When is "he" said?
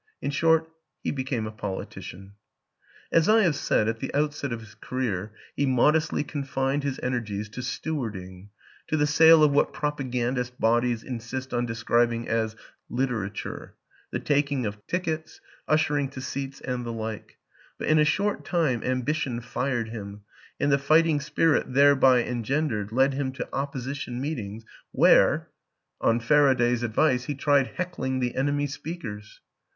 1.03-1.11, 5.55-5.67, 27.25-27.35